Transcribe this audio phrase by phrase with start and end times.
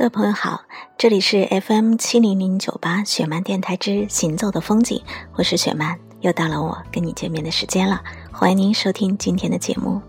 [0.00, 0.62] 各位朋友好，
[0.96, 5.02] 这里是 FM 七零零九八雪漫电台之行走的风景，
[5.34, 8.00] 我是雪漫，又到了我跟你见面的时间了，
[8.32, 10.00] 欢迎您收听今天的节目。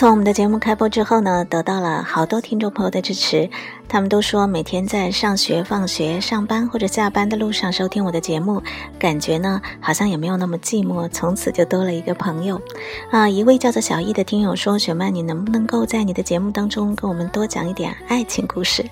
[0.00, 3.50] 从我们的节目开播之后呢，得到了好多听众朋友的支持。
[3.90, 8.62] 他们都说，每天在上学、放学、上班或者下班的路上收听我的节目，
[9.00, 12.62] 感觉呢好像也没有那么寂寞，从此就多了一个朋友。
[13.10, 18.84] 啊，一位叫做小易的听友说：“雪曼，你能不能够在你的节目当中跟我们多讲一点爱情故事？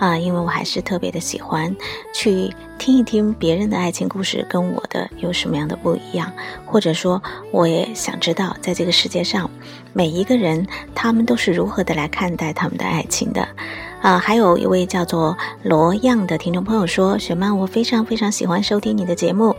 [0.00, 1.72] 啊，因为我还是特别的喜欢
[2.12, 6.28] 去听一听别人的爱情故事，跟我的有什么样的不一样，
[6.66, 9.48] 或者说，我也想知道，在这个世界上，
[9.92, 13.46] 每一个人他们都是如何的来看待他们的爱情的。”
[14.00, 19.54] 啊，还有一位叫做罗样的听众朋友说：“雪曼，我非常非常喜欢收听你的节目，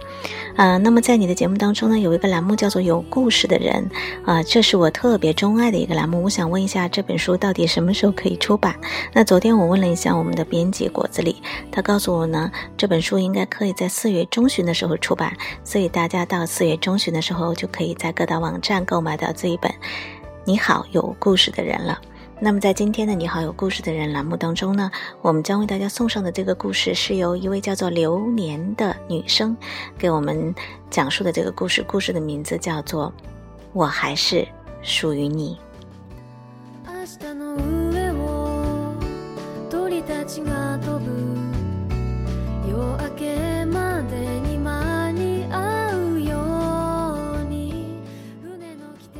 [0.55, 3.87] 啊，那么在你的节目当中呢，有一个栏目叫做有故事的人，
[4.25, 6.23] 啊，这是我特别钟爱的一个栏目。
[6.23, 8.75] 我想问一下，这本书到底什么时候可以出版？
[9.13, 11.35] 那昨天我问了一下我们的编辑果子狸，
[11.71, 15.31] 他告诉我呢，这本书应该可以在四月中旬的时候出版，
[15.63, 19.71] 所以大家到四月中旬的时候就可以在各大网站购买到这一本
[20.45, 22.01] 《你好，有故事的人》了。”
[22.43, 24.89] 那么，在今天的“你好，有故事的人”栏目当中呢，
[25.21, 29.55] 我们将为大家送上的这个故事，是由一位叫做流年的女生
[29.95, 30.55] 给我们
[30.89, 31.83] 讲述的这个故事。
[31.83, 33.09] 故事的名字叫做
[33.73, 34.47] 《我还是
[34.81, 35.55] 属于你》。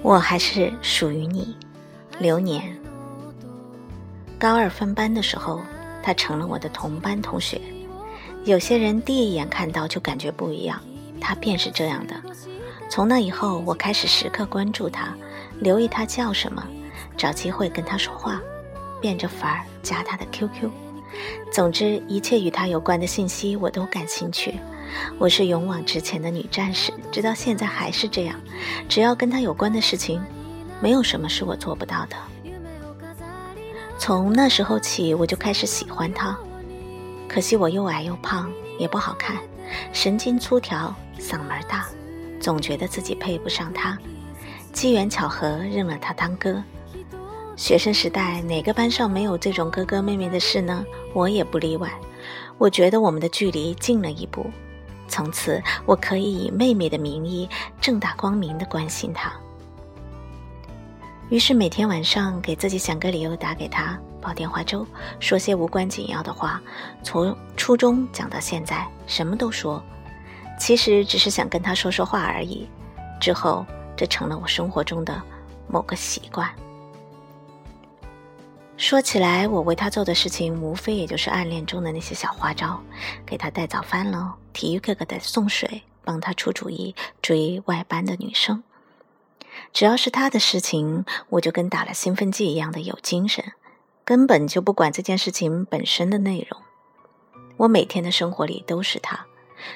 [0.01, 1.55] 我还是属于你，
[2.17, 2.80] 流年。
[4.41, 5.61] 高二分班的时候，
[6.01, 7.61] 他成了我的同班同学。
[8.43, 10.81] 有些人第一眼看到就感觉不一样，
[11.19, 12.15] 他便是这样的。
[12.89, 15.13] 从那以后，我开始时刻关注他，
[15.59, 16.67] 留意他叫什么，
[17.15, 18.41] 找机会跟他说话，
[18.99, 20.71] 变着法儿加他的 QQ。
[21.53, 24.55] 总之，一切与他有关的信息我都感兴趣。
[25.19, 28.35] 我是勇往直前的女战士，直到现在还是这样。
[28.89, 30.19] 只要跟他有关的事情，
[30.81, 32.15] 没有什么是我做不到的。
[34.01, 36.35] 从那时候起，我就开始喜欢他。
[37.29, 39.37] 可惜我又矮又胖，也不好看，
[39.93, 41.85] 神经粗条，嗓门大，
[42.39, 43.95] 总觉得自己配不上他。
[44.73, 46.63] 机缘巧合，认了他当哥。
[47.55, 50.83] 学生时代，哪个班上没有这种哥哥妹妹的事呢？
[51.13, 51.87] 我也不例外。
[52.57, 54.47] 我觉得我们的距离近了一步，
[55.07, 57.47] 从此我可以以妹妹的名义，
[57.79, 59.31] 正大光明地关心他。
[61.31, 64.85] 于是每天晚上给自己想个理由打给他，煲电话粥，
[65.21, 66.61] 说些无关紧要的话。
[67.03, 69.81] 从初中讲到现在，什么都说，
[70.59, 72.67] 其实只是想跟他说说话而已。
[73.21, 73.65] 之后，
[73.95, 75.23] 这成了我生活中的
[75.69, 76.53] 某个习惯。
[78.75, 82.77] 说起来，我为他做的事情，无非也就是暗恋中的那些小花招：
[83.25, 88.61] 给他带早饭喽，体育课给他送水，帮他出主意，追外班的女生。
[89.73, 93.53] 只要是他的事情，我就跟打了兴奋剂一样的有精神，
[94.03, 96.61] 根本就不管这件事情本身的内容。
[97.57, 99.25] 我每天的生活里都是他，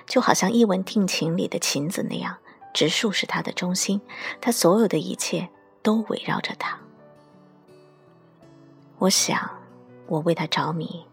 [0.08, 2.38] 就好像一文定情里的晴子那样，
[2.74, 4.02] 植树是他的中心，
[4.42, 5.50] 他所有的一切
[5.84, 6.80] 都围绕着他。
[8.98, 9.50] 我想，
[10.08, 11.06] 我为他着迷，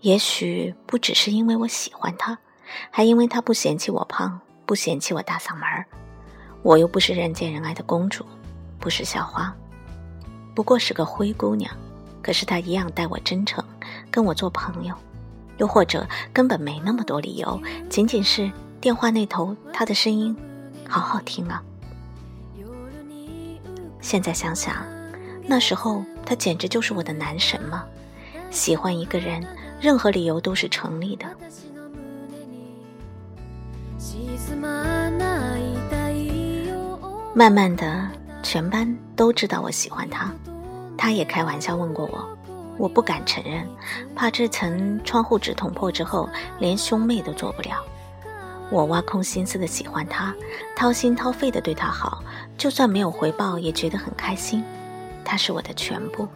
[0.00, 2.38] 也许不只是因为我喜欢他，
[2.90, 5.86] 还因为他不嫌弃我胖，不嫌弃我大嗓门儿。
[6.66, 8.26] 我又不是人见人爱的公主，
[8.80, 9.54] 不是校花，
[10.52, 11.70] 不过是个灰姑娘。
[12.20, 13.64] 可是她一样待我真诚，
[14.10, 14.92] 跟我做朋友。
[15.58, 18.50] 又或者根本没那么多理由，仅仅是
[18.80, 20.36] 电话那头她的声音
[20.88, 21.62] 好好听啊。
[24.00, 24.84] 现在想想，
[25.46, 27.84] 那时候他简直就是我的男神嘛！
[28.50, 29.40] 喜欢一个人，
[29.80, 31.26] 任何理由都是成立的。
[37.38, 38.08] 慢慢的，
[38.42, 40.32] 全班都知道我喜欢他，
[40.96, 42.26] 他也开玩笑问过我，
[42.78, 43.62] 我不敢承认，
[44.14, 46.26] 怕这层窗户纸捅破之后，
[46.58, 47.84] 连兄妹都做不了。
[48.70, 50.34] 我挖空心思的喜欢他，
[50.74, 52.24] 掏心掏肺的对他好，
[52.56, 54.64] 就算没有回报，也觉得很开心。
[55.22, 56.26] 他是我的全部，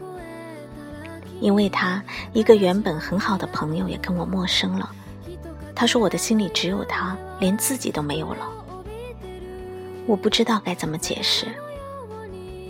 [1.41, 2.03] 因为他
[2.35, 4.91] 一个原本很好的朋友也跟我陌生了。
[5.75, 8.47] 他说我的心里只有他，连自己都没有了。
[10.07, 11.47] 我不知道该怎么解释，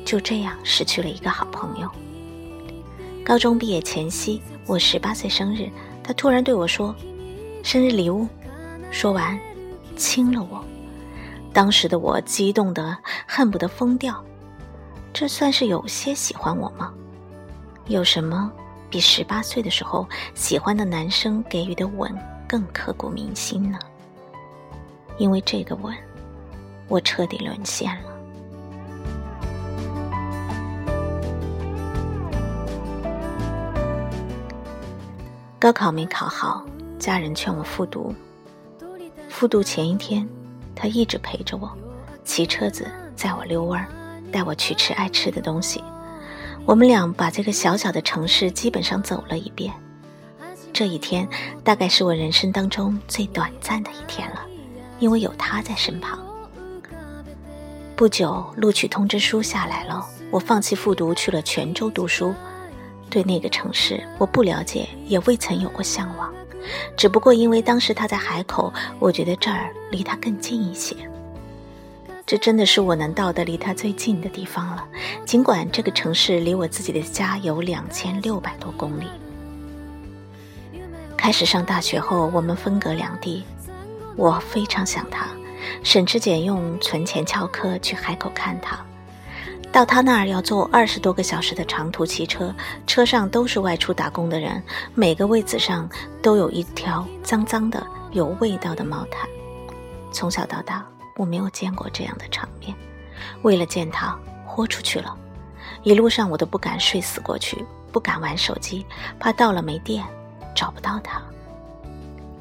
[0.05, 1.91] 就这样失去了一个好朋友。
[3.25, 5.71] 高中毕业前夕，我十八岁生日，
[6.03, 6.95] 他突然对我说
[7.63, 8.27] ：“生日礼物。”
[8.91, 9.39] 说完，
[9.97, 10.65] 亲了我。
[11.53, 12.97] 当时的我激动得
[13.27, 14.23] 恨不得疯掉。
[15.13, 16.93] 这算是有些喜欢我吗？
[17.87, 18.53] 有什么
[18.89, 22.13] 比十八岁的时候喜欢的男生给予的吻
[22.49, 23.79] 更刻骨铭心呢？
[25.19, 25.95] 因为这个吻，
[26.91, 28.11] 我彻底沦陷了。
[35.59, 36.67] 高考没考好，
[36.99, 38.13] 家人劝我复读。
[39.29, 40.29] 复读前一天，
[40.75, 41.71] 他一直陪着我，
[42.25, 43.87] 骑车子载我溜弯儿，
[44.33, 45.85] 带我去吃爱吃的东西。
[46.67, 49.73] 我们俩把这个小小的城市基本上走了一遍。
[50.73, 51.29] 这一天
[51.63, 54.41] 大概是我人生当中最短暂的一天了，
[54.99, 56.19] 因为有他在身旁。
[58.01, 62.35] 不久，录取通知书下来了，我放弃复读去了泉州读书。
[63.11, 66.33] 对那个城市，我不了解，也未曾有过向往，
[66.97, 70.97] 只不过因为当时他在海口，我觉得这儿离他更近一些。
[72.25, 74.83] 这真的是我能到的离他最近的地方了，
[75.27, 79.09] 尽管这个城市离我自己的家有两千六百多公里。
[81.19, 83.45] 开始上大学后，我们分隔两地，
[84.17, 85.29] 我非常想他，
[85.83, 88.79] 省吃俭用存钱翘课去海口看他。
[89.73, 92.53] 到他那儿要坐二十多个小时的长途汽车，
[92.89, 94.61] 车上都是外出打工的人，
[94.95, 95.89] 每个位子上
[96.21, 99.29] 都有一条脏脏的、有味道的毛毯。
[100.11, 100.85] 从小到大，
[101.17, 102.75] 我没有见过这样的场面。
[103.43, 105.17] 为了见他，豁出去了。
[105.85, 108.85] 一路上我都不敢睡死过去，不敢玩手机，
[109.21, 110.05] 怕到了没电，
[110.53, 111.23] 找不到他。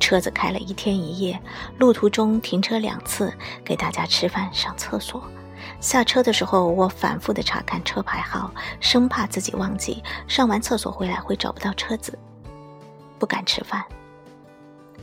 [0.09, 1.39] 车子开了一天一夜，
[1.77, 3.31] 路途中停车两次，
[3.63, 5.23] 给大家吃饭、上厕所。
[5.79, 10.03] 下车的时候，我反复的查看车牌号，生怕自己忘记。
[10.27, 12.17] 上完厕所回来会找不到车子，
[13.19, 13.85] 不敢吃饭。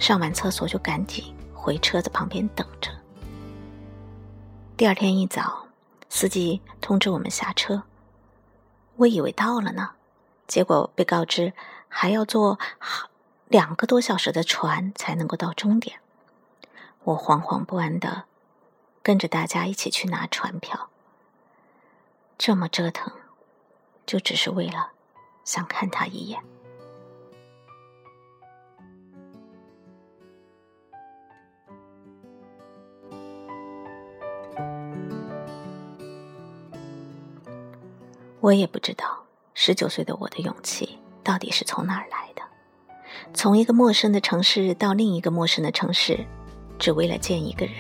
[0.01, 2.91] 上完厕所就赶紧回车子旁边等着。
[4.77, 5.69] 第二天一早，
[6.09, 7.81] 司机通知我们下车，
[8.97, 9.91] 我以为到了呢，
[10.49, 11.53] 结果被告知
[11.87, 12.59] 还要坐
[13.49, 15.99] 两个多小时的船才能够到终点。
[17.05, 18.25] 我惶惶不安的。
[19.03, 20.89] 跟着大家一起去拿船票，
[22.37, 23.13] 这么折腾，
[24.05, 24.91] 就只是为了
[25.45, 26.43] 想看他一眼。
[38.41, 42.36] 我也不知道，十九岁的我的勇气到底是从哪儿来的？
[43.35, 46.19] 从一个陌生的城市到另一个陌生的城市，
[46.79, 47.75] 只为了见一个人。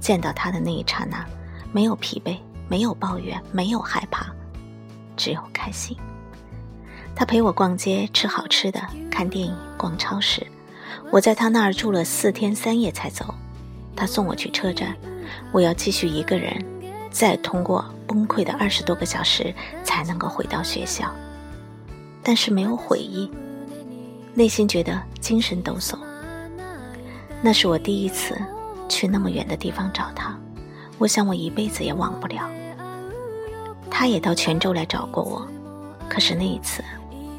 [0.00, 1.24] 见到他的那一刹那，
[1.72, 2.36] 没有疲惫，
[2.68, 4.26] 没有抱怨，没有害怕，
[5.16, 5.96] 只有开心。
[7.16, 10.46] 他陪我逛街，吃好吃的，看电影，逛超市。
[11.10, 13.34] 我在他那儿住了四天三夜才走。
[13.96, 14.96] 他送我去车站，
[15.52, 16.64] 我要继续一个人，
[17.10, 19.54] 再通过崩溃的二十多个小时
[19.84, 21.10] 才能够回到学校。
[22.22, 23.30] 但是没有悔意，
[24.34, 25.98] 内心觉得精神抖擞。
[27.40, 28.36] 那是我第一次。
[28.86, 30.38] 去那么远的地方找他，
[30.98, 32.48] 我想我一辈子也忘不了。
[33.90, 35.48] 他也到泉州来找过我，
[36.06, 36.84] 可是那一次，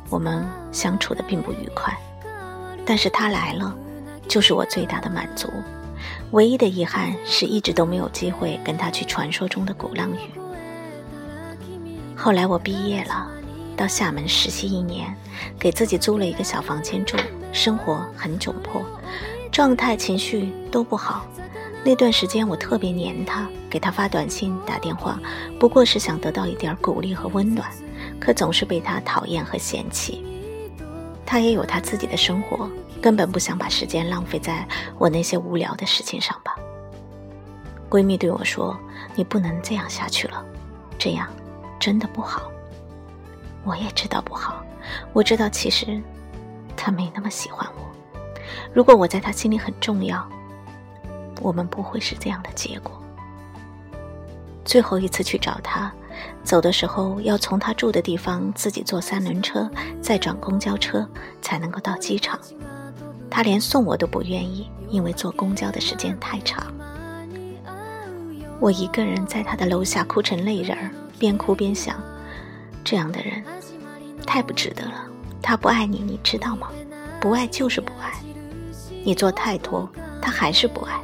[0.09, 1.95] 我们相处的并不愉快。
[2.83, 3.73] 但是他来了，
[4.27, 5.47] 就是我最大的满足。
[6.31, 10.17] 唯一的遗憾是一直都没有机会跟他去传说中的鼓浪屿。
[12.15, 13.29] 后来我毕业了，
[13.75, 15.15] 到厦门实习一年，
[15.59, 17.17] 给自己租了一个小房间住，
[17.51, 18.81] 生活很窘迫。
[19.51, 21.25] 状态、情绪都不好。
[21.83, 25.19] 那段时间我特别黏他，给他发短信、打电话，
[25.59, 27.69] 不过是想得到一点鼓励和温暖，
[28.19, 30.25] 可总是被他讨厌和嫌弃。
[31.25, 32.69] 他也有他自己的生活，
[33.01, 34.67] 根本不想把时间浪费在
[34.97, 36.55] 我那些无聊的事情上吧。
[37.89, 38.77] 闺蜜对我说
[39.15, 40.43] ：“你不能这样下去了，
[40.97, 41.27] 这样
[41.79, 42.51] 真的不好。”
[43.65, 44.63] 我也知道不好，
[45.11, 46.01] 我知道其实
[46.77, 47.85] 他没那么喜欢我。
[48.73, 50.25] 如果我在他心里很重要，
[51.41, 53.01] 我们不会是这样的结果。
[54.63, 55.91] 最后一次去找他，
[56.43, 59.69] 走的时候要从他住的地方自己坐三轮车，
[60.01, 61.07] 再转公交车
[61.41, 62.39] 才能够到机场。
[63.29, 66.71] 他连送我都不愿意，因为坐公交的时间太长。
[68.59, 72.01] 我一个人在他的楼下哭成泪人儿，边哭边想：
[72.83, 73.43] 这样的人
[74.25, 75.05] 太不值得了。
[75.41, 76.69] 他不爱你，你知道吗？
[77.19, 78.13] 不爱就是不爱。
[79.03, 79.89] 你做太多，
[80.21, 80.99] 他还是不爱。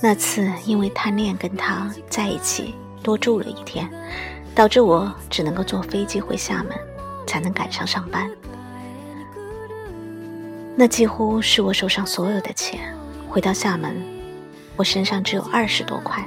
[0.00, 3.88] 那次因为贪恋跟他在一起多住了一天，
[4.54, 6.76] 导致我只能够坐飞机回厦门，
[7.26, 8.30] 才能赶上上班。
[10.76, 12.94] 那几乎是我手上所有的钱。
[13.28, 13.96] 回到厦门，
[14.76, 16.24] 我身上只有二十多块，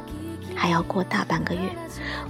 [0.55, 1.61] 还要过大半个月。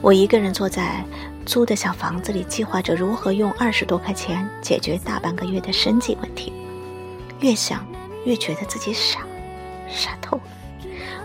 [0.01, 1.03] 我一个人坐在
[1.47, 6.51] 租的小房子里，计划着如何用二十多块钱解决大半个月的生计问题。
[7.39, 7.87] 越想
[8.25, 9.21] 越觉得自己傻，
[9.87, 10.43] 傻透了。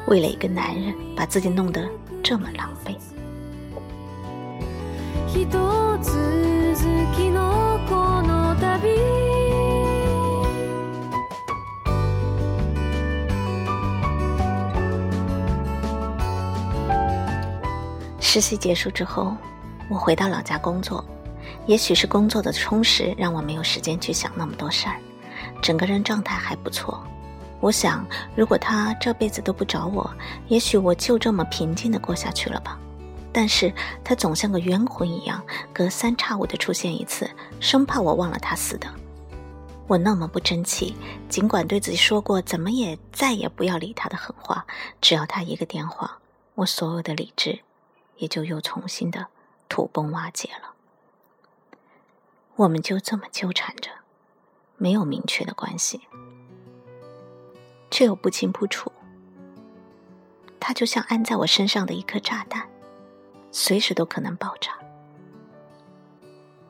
[0.07, 1.87] 为了一个男人，把自己弄得
[2.23, 2.97] 这么狼狈。
[18.21, 19.37] 实习结束之后，
[19.93, 21.05] 我回到老家工作。
[21.67, 24.97] 也许是工作的充实，让我没有时间去想那么多事儿，
[25.61, 27.05] 整个人状态还不错。
[27.61, 30.11] 我想，如果他这辈子都不找我，
[30.49, 32.79] 也许我就这么平静的过下去了吧。
[33.35, 33.71] 但是
[34.03, 35.45] 他总像个冤魂一样，
[35.75, 37.31] 隔三差五的出现一次，
[37.61, 38.89] 生怕我忘了他似的。
[39.87, 40.97] 我那么不争气，
[41.29, 44.65] 尽管对自己说过怎么也再也不要理他的狠话，
[45.03, 46.19] 只要他一个电话，
[46.55, 47.61] 我所有的理智。
[48.19, 49.27] 也就又重新的
[49.73, 50.75] 土崩瓦解了。
[52.57, 53.91] 我们就这么纠缠着，
[54.77, 56.03] 没有明确的关系，
[57.91, 58.93] 却又不清不楚。
[60.61, 62.69] 他就像安在我身上的一颗炸弹，
[63.51, 64.73] 随时都可能爆炸。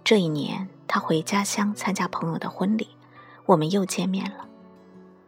[0.05, 2.87] 这一年，他回家乡参加朋友的婚礼，
[3.47, 4.47] 我们又见面了。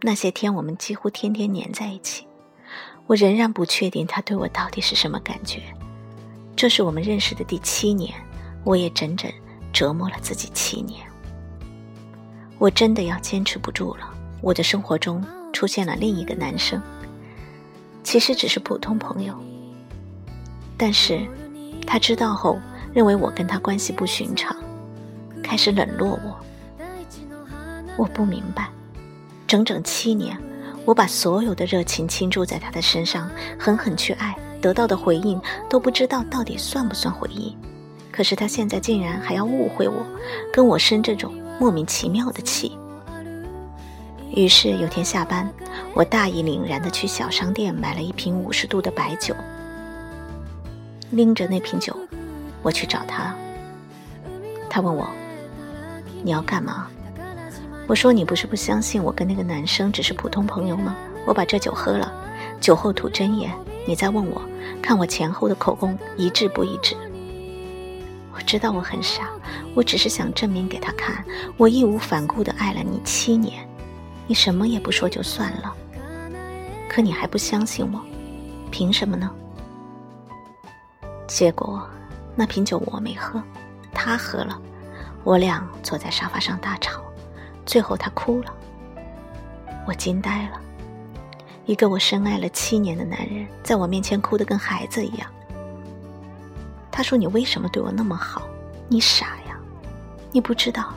[0.03, 2.29] 那些天，我们几乎天天黏在一起。
[3.09, 5.75] 我仍然不确定他对我到底是什么感觉。
[6.57, 8.15] 这是我们认识的第七年，
[8.63, 9.31] 我也整整
[9.73, 11.05] 折磨了自己七年。
[12.59, 14.09] 我真的要坚持不住了。
[14.41, 16.81] 我的生活中出现了另一个男生，
[18.03, 19.35] 其实只是普通朋友，
[20.77, 21.21] 但是
[21.87, 22.59] 他知道后，
[22.93, 24.55] 认为我跟他关系不寻常，
[25.43, 26.39] 开始冷落我。
[27.97, 28.69] 我不明白，
[29.47, 30.39] 整整七年，
[30.85, 34.37] 我把所有的热情倾注在他的身上，狠狠去爱。
[34.65, 37.55] 得到的回应都不知道到底算不算回应，
[38.11, 40.03] 可是他现在竟然还要误会我，
[40.51, 41.31] 跟我生这种
[41.61, 42.73] 莫名其妙的气。
[44.35, 45.47] 于是有天下班，
[45.93, 49.35] 我大义凛然的去小商店买了一瓶五十度的白酒，
[51.11, 51.95] 拎着那瓶酒，
[52.63, 53.37] 我去找他。
[54.71, 55.07] 他问我
[56.25, 56.87] ：“你要干嘛？”
[57.87, 60.97] 我说：“你不是不相信我跟那个男生只是普通朋友吗？
[61.27, 62.11] 我把这酒喝了，
[62.65, 63.53] 酒后吐真言。”
[63.87, 64.41] 你在问我，
[64.81, 66.97] 看我前后的口供一致不一致？
[68.33, 69.29] 我知道我很傻，
[69.75, 71.23] 我只是想证明给他看，
[71.59, 73.69] 我义无反顾的爱了你七年，
[74.27, 75.77] 你什么也不说就算了。
[76.89, 78.01] 可你还不相信我，
[78.71, 79.31] 凭什么呢？
[81.27, 81.87] 结果
[82.35, 83.43] 那瓶酒我没喝，
[83.93, 84.59] 他喝了，
[85.25, 87.03] 我俩坐在沙发上大吵，
[87.67, 88.55] 最后他哭了，
[89.87, 90.59] 我惊呆了。
[91.67, 95.27] 一个我深爱了七年的男人，在我面前哭得跟孩子一样。
[96.91, 98.43] 他说：“你为什么对我那么好？
[98.87, 99.59] 你傻呀！
[100.31, 100.93] 你不知道，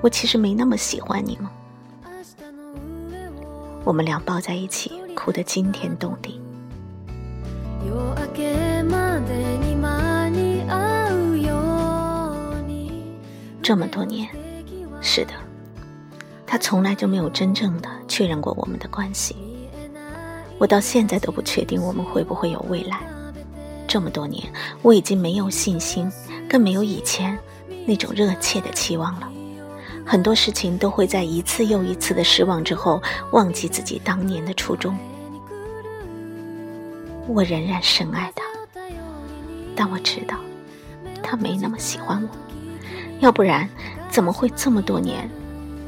[0.00, 1.50] 我其实没那么喜欢你吗？”
[3.84, 6.40] 我们俩抱在一起，哭得惊天动地。
[13.60, 14.28] 这么多年，
[15.00, 15.32] 是的，
[16.46, 19.36] 他从来就没有真正的确认过我们的关系。
[20.62, 23.00] 我到现在都不确定我们会不会有未来。
[23.88, 24.48] 这么多年，
[24.80, 26.08] 我已经没有信心，
[26.48, 27.36] 更没有以前
[27.84, 29.28] 那种热切的期望了。
[30.06, 33.02] 很多事情都会在一次又一次的失望之后，
[33.32, 34.96] 忘记自己当年的初衷。
[37.26, 38.44] 我仍然深爱他，
[39.74, 40.36] 但我知道
[41.24, 42.28] 他没那么喜欢我。
[43.18, 43.68] 要不然，
[44.08, 45.28] 怎么会这么多年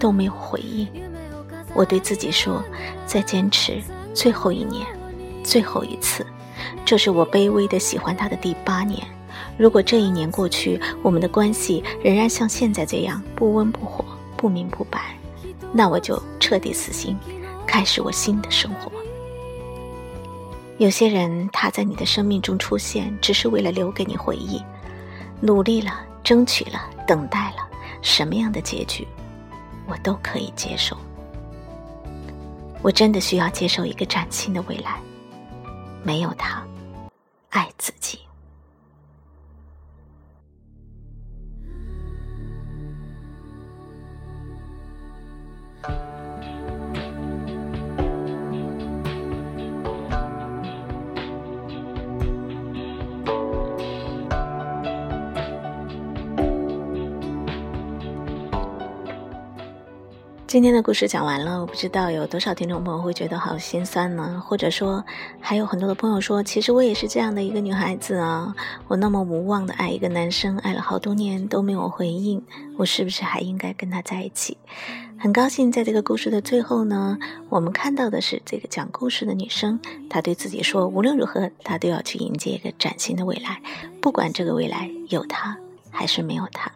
[0.01, 0.89] 都没有回应？
[1.75, 2.61] 我对自己说：
[3.07, 3.81] 再坚持。
[4.15, 4.87] 最后一年，
[5.43, 6.25] 最后一次，
[6.85, 9.05] 这是我卑微的喜欢他的第八年。
[9.59, 14.05] 如果这一年过去，我们的关系仍然像现在这样不温不火、
[14.37, 15.17] 不明不白，
[15.73, 17.17] 那我就彻底死心，
[17.67, 18.91] 开始我新的生活。
[20.79, 24.63] 有些人他在你的生命中出现，只是为了留给你回忆。
[25.41, 27.69] 努力了，争取了，等待了，
[28.01, 29.07] 什么样的结局，
[29.87, 30.97] 我都可以接受。
[32.85, 35.01] 我真的需要接受一个崭新的未来，
[36.03, 36.63] 没有他，
[37.49, 38.19] 爱自己。
[60.55, 64.41] 今天的故事讲完了，我不知道有多少听众朋友会觉得好心酸呢？
[64.47, 65.05] 或者说，
[65.41, 68.55] 还有很多的朋友说，其实我也是这样的一个女孩子啊，
[68.87, 72.41] 我那么无望的爱一个男生，爱了好多年都没有回应，
[72.77, 74.57] 我是不是还应该跟他在一起？
[75.19, 77.19] 很高兴在这个故事的最后呢，
[77.49, 83.61] 我们看到的是这个讲故事的女生，她对自己说，无论如何，她都要去迎接一个崭新的未来，
[84.01, 85.59] 不管这个未来有他
[85.91, 86.71] 还是没有他。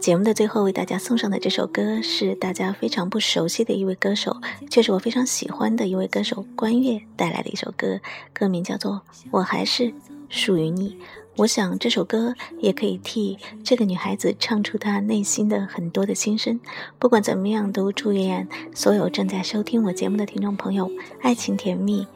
[0.00, 4.36] 节目的最后为大家送上的这首歌是大家非常不熟悉的一位歌手，
[4.70, 8.00] 却是我非常喜欢的一位歌手关悦带来的一首歌，
[8.32, 9.92] 歌名叫做《我还是
[10.28, 10.90] 属于你》。
[11.36, 16.58] 我想这首歌也可以替这个女孩子唱出她内心的很多的心声。
[16.98, 20.90] 不管怎么样，都祝愿所有正在收听我节目的听众朋友
[21.20, 22.06] 爱情甜蜜，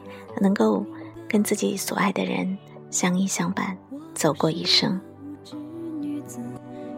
[0.41, 0.85] 能够
[1.27, 2.57] 跟自己所爱的人
[2.89, 3.77] 相依相伴，
[4.15, 4.99] 走过一生。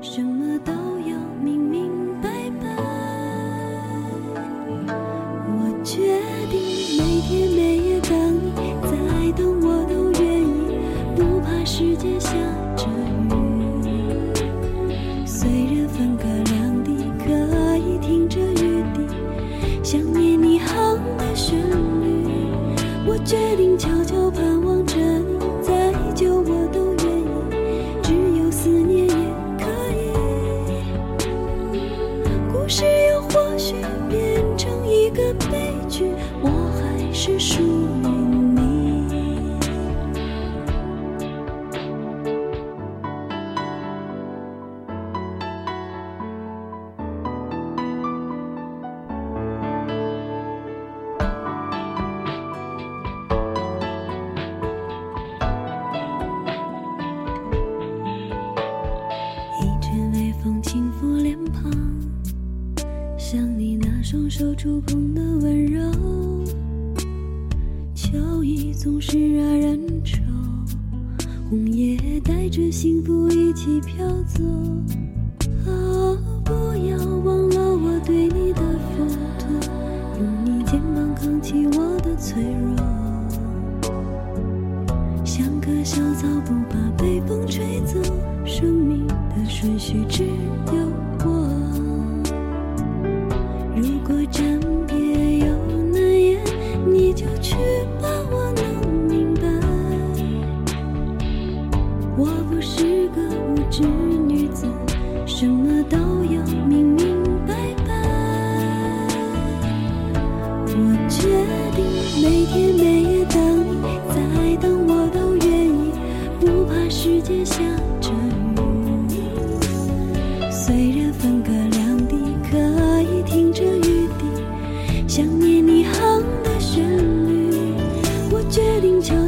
[0.05, 0.94] 什么都
[89.35, 91.04] 的顺序只有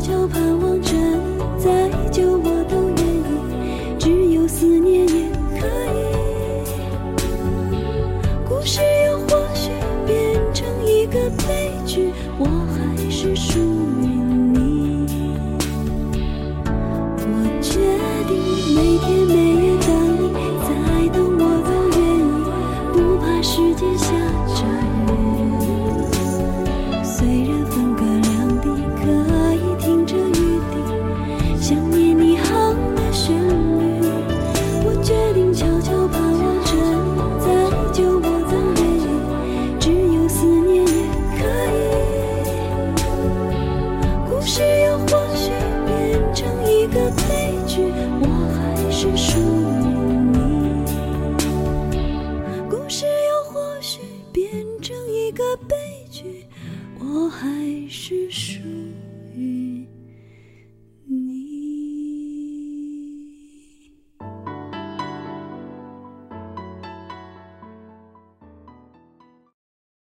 [0.07, 0.46] 就怕。